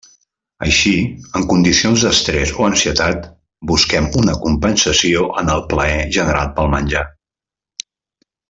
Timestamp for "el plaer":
5.57-6.03